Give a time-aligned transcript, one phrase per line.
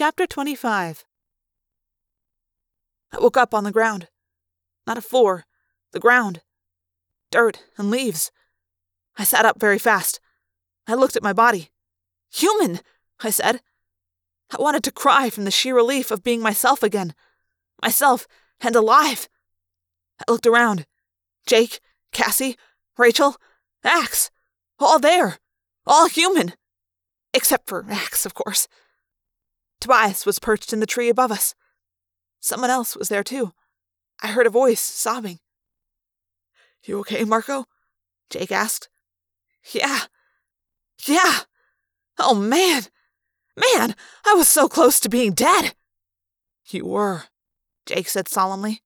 [0.00, 1.04] Chapter 25
[3.12, 4.08] I woke up on the ground.
[4.86, 5.44] Not a floor,
[5.92, 6.40] the ground.
[7.30, 8.32] Dirt and leaves.
[9.18, 10.18] I sat up very fast.
[10.86, 11.68] I looked at my body.
[12.32, 12.80] Human,
[13.22, 13.60] I said.
[14.50, 17.14] I wanted to cry from the sheer relief of being myself again.
[17.82, 18.26] Myself
[18.58, 19.28] and alive.
[20.18, 20.86] I looked around.
[21.44, 21.78] Jake,
[22.10, 22.56] Cassie,
[22.96, 23.36] Rachel,
[23.84, 24.30] Ax.
[24.78, 25.40] All there.
[25.86, 26.54] All human.
[27.34, 28.66] Except for Ax, of course.
[29.80, 31.54] Tobias was perched in the tree above us.
[32.40, 33.52] Someone else was there, too.
[34.22, 35.38] I heard a voice sobbing.
[36.84, 37.66] You okay, Marco?
[38.28, 38.88] Jake asked.
[39.72, 40.00] Yeah.
[41.06, 41.40] Yeah.
[42.18, 42.84] Oh, man.
[43.56, 45.74] Man, I was so close to being dead.
[46.68, 47.24] You were,
[47.84, 48.82] Jake said solemnly.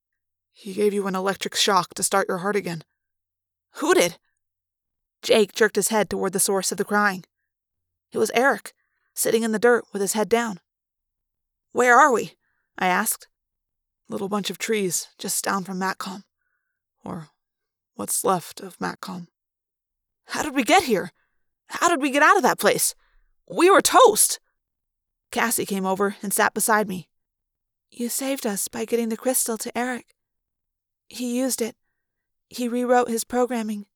[0.53, 2.83] He gave you an electric shock to start your heart again.
[3.77, 4.19] Who did?
[5.23, 7.25] Jake jerked his head toward the source of the crying.
[8.13, 8.73] It was Erek,
[9.15, 10.61] sitting in the dirt with his head down.
[11.75, 12.35] Where are we?
[12.79, 13.27] I asked.
[14.09, 16.23] Little bunch of trees just down from Matcom.
[17.05, 17.31] Or
[17.97, 19.27] what's left of Matcom.
[20.27, 21.11] How did we get here?
[21.67, 22.95] How did we get out of that place?
[23.51, 24.39] We were toast!
[25.33, 27.09] Cassie came over and sat beside me.
[27.91, 30.15] You saved us by getting the crystal to Erek.
[31.09, 31.75] He used it.
[32.49, 33.87] He rewrote his programming.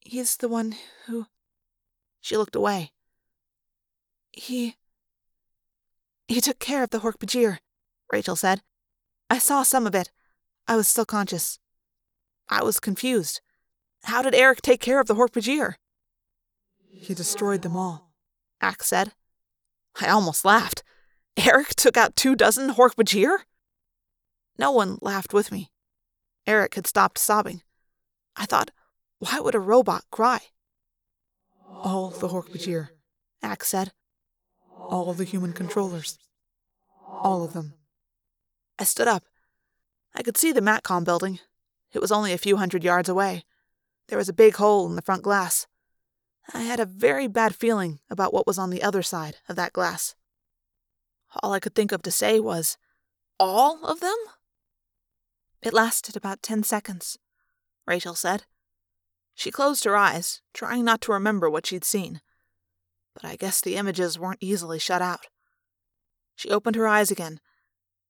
[0.00, 0.74] He's the one
[1.06, 1.26] who.
[2.20, 2.90] She looked away.
[4.32, 4.74] He.
[6.30, 7.58] He took care of the Hork-Bajir,
[8.12, 8.62] Rachel said.
[9.28, 10.12] I saw some of it.
[10.68, 11.58] I was still conscious.
[12.48, 13.40] I was confused.
[14.04, 15.74] How did Erek take care of the Hork-Bajir?
[16.92, 18.12] He destroyed them all,
[18.60, 19.10] Ax said.
[20.00, 20.84] I almost laughed.
[21.36, 23.38] Erek took out two dozen Hork-Bajir?
[24.56, 25.72] No one laughed with me.
[26.46, 27.62] Erek had stopped sobbing.
[28.36, 28.70] I thought,
[29.18, 30.38] why would a robot cry?
[31.68, 32.90] All the Hork-Bajir,
[33.42, 33.90] Ax said.
[34.88, 36.18] All the human controllers.
[37.06, 37.74] All of them.
[38.78, 39.24] I stood up.
[40.14, 41.38] I could see the Matcom building.
[41.92, 43.44] It was only a few hundred yards away.
[44.08, 45.66] There was a big hole in the front glass.
[46.52, 49.72] I had a very bad feeling about what was on the other side of that
[49.72, 50.14] glass.
[51.42, 52.76] All I could think of to say was,
[53.38, 54.16] All of them?
[55.62, 57.18] It lasted about ten seconds,
[57.86, 58.44] Rachel said.
[59.34, 62.20] She closed her eyes, trying not to remember what she'd seen.
[63.20, 65.26] But I guess the images weren't easily shut out.
[66.36, 67.40] She opened her eyes again,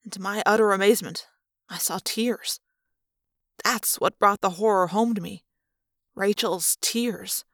[0.04, 1.26] and to my utter amazement,
[1.68, 2.60] I saw tears.
[3.64, 5.44] That's what brought the horror home to me.
[6.14, 7.44] Rachel's tears.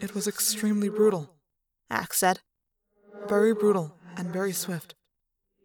[0.00, 1.34] It was extremely brutal,
[1.90, 2.40] Ax said.
[3.28, 4.94] Very brutal and very swift.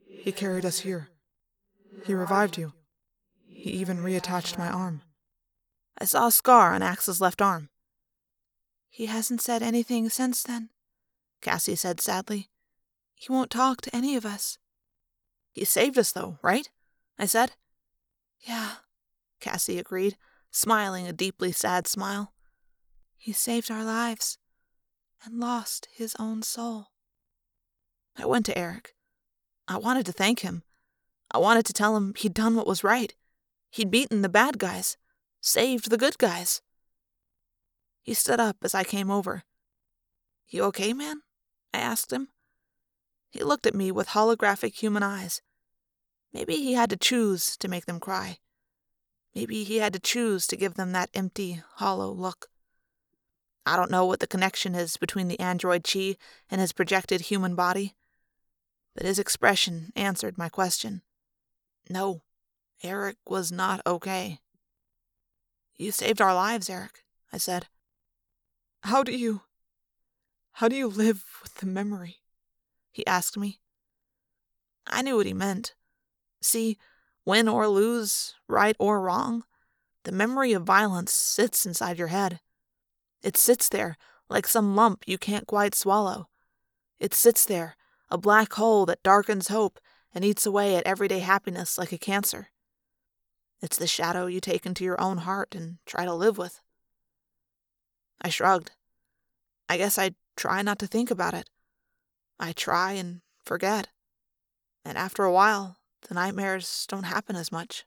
[0.07, 1.09] He carried us here.
[2.05, 2.73] He revived you.
[3.47, 5.01] He even reattached my arm.
[5.97, 7.69] I saw a scar on Ax's left arm.
[8.95, 10.69] He hasn't said anything since then,
[11.41, 12.50] Cassie said sadly.
[13.13, 14.57] He won't talk to any of us.
[15.51, 16.69] He saved us, though, right?
[17.19, 17.51] I said.
[18.39, 18.75] Yeah,
[19.41, 20.16] Cassie agreed,
[20.50, 22.31] smiling a deeply sad smile.
[23.17, 24.38] He saved our lives
[25.25, 26.88] and lost his own soul.
[28.17, 28.95] I went to Erek.
[29.67, 30.63] I wanted to thank him.
[31.31, 33.13] I wanted to tell him he'd done what was right.
[33.72, 34.95] He'd beaten the bad guys,
[35.41, 36.61] saved the good guys.
[38.05, 39.45] He stood up as I came over.
[40.47, 41.21] You okay, man?
[41.73, 42.27] I asked him.
[43.31, 45.41] He looked at me with holographic human eyes.
[46.31, 48.38] Maybe he had to choose to make them cry.
[49.33, 52.49] Maybe he had to choose to give them that empty, hollow look.
[53.66, 56.19] I don't know what the connection is between the android Chee
[56.51, 57.95] and his projected human body,
[58.93, 61.01] but his expression answered my question.
[61.89, 62.22] No,
[62.83, 64.41] Erek was not okay.
[65.75, 67.66] You saved our lives, Erek, I said.
[68.85, 69.41] How do you.
[70.53, 72.18] How do you live with the memory?
[72.91, 73.59] He asked me.
[74.85, 75.73] I knew what he meant.
[76.40, 76.78] See,
[77.25, 79.44] win or lose, right or wrong,
[80.03, 82.41] the memory of violence sits inside your head.
[83.23, 83.97] It sits there
[84.29, 86.29] like some lump you can't quite swallow.
[87.00, 87.78] It sits there,
[88.12, 89.79] a black hole that darkens hope
[90.14, 92.49] and eats away at everyday happiness like a cancer.
[93.64, 96.61] It's the shadow you take into your own heart and try to live with.
[98.22, 98.72] I shrugged.
[99.70, 101.50] I guess I try not to think about it.
[102.40, 103.90] I try and forget.
[104.84, 105.78] And after a while,
[106.08, 107.85] the nightmares don't happen as much.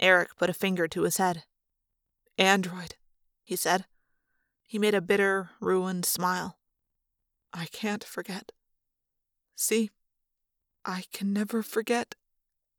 [0.00, 1.44] Erek put a finger to his head.
[2.38, 2.94] Android,
[3.44, 3.86] he said.
[4.66, 6.58] He made a bitter, ruined smile.
[7.52, 8.52] I can't forget.
[9.54, 9.90] See,
[10.84, 12.14] I can never forget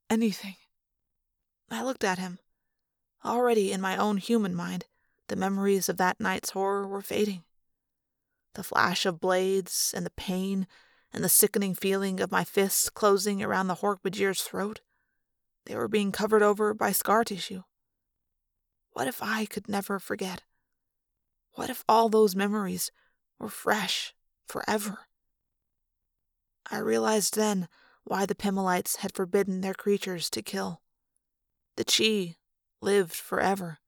[0.09, 0.55] anything.
[1.69, 2.39] I looked at him.
[3.25, 4.85] Already in my own human mind,
[5.27, 7.43] the memories of that night's horror were fading.
[8.53, 10.67] The flash of blades and the pain
[11.13, 14.81] and the sickening feeling of my fists closing around the Hork-Bajir's throat.
[15.65, 17.63] They were being covered over by scar tissue.
[18.91, 20.43] What if I could never forget?
[21.53, 22.91] What if all those memories
[23.39, 24.13] were fresh
[24.47, 24.99] forever?
[26.69, 27.67] I realized then
[28.03, 30.81] why the Pemalites had forbidden their creatures to kill.
[31.75, 32.37] The Chee
[32.81, 33.79] lived forever.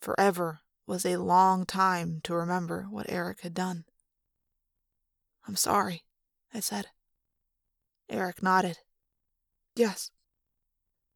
[0.00, 3.84] Forever was a long time to remember what Erek had done.
[5.46, 6.04] I'm sorry,
[6.52, 6.86] I said.
[8.08, 8.78] Erek nodded.
[9.74, 10.10] Yes.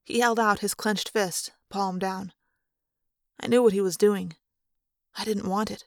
[0.05, 2.33] He held out his clenched fist, palm down.
[3.41, 4.35] I knew what he was doing.
[5.17, 5.85] I didn't want it,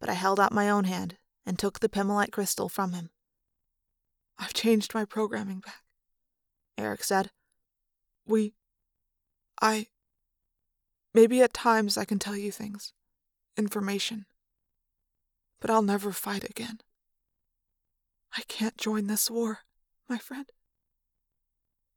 [0.00, 3.10] but I held out my own hand and took the Pemalite crystal from him.
[4.38, 5.82] I've changed my programming back,
[6.76, 7.30] Erek said.
[8.26, 8.54] We.
[9.60, 9.88] I.
[11.18, 12.92] Maybe at times I can tell you things,
[13.56, 14.26] information,
[15.58, 16.78] but I'll never fight again.
[18.36, 19.64] I can't join this war,
[20.08, 20.46] my friend.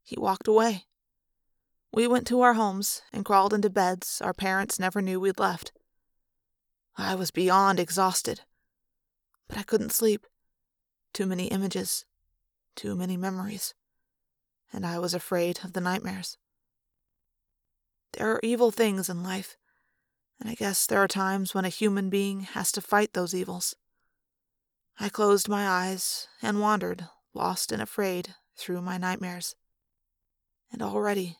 [0.01, 0.85] He walked away.
[1.94, 5.71] We went to our homes and crawled into beds our parents never knew we'd left.
[6.97, 8.41] I was beyond exhausted,
[9.47, 10.25] but I couldn't sleep.
[11.13, 12.06] Too many images,
[12.75, 13.75] too many memories,
[14.74, 16.39] and I was afraid of the nightmares.
[18.13, 19.58] There are evil things in life,
[20.40, 23.75] and I guess there are times when a human being has to fight those evils.
[25.00, 29.56] I closed my eyes and wandered, lost and afraid, through my nightmares.
[30.72, 31.38] And already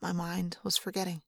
[0.00, 1.22] my mind was forgetting.